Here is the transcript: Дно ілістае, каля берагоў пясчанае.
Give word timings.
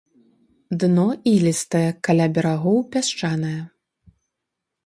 Дно 0.83 1.03
ілістае, 1.33 1.83
каля 2.09 2.25
берагоў 2.39 2.77
пясчанае. 2.97 3.57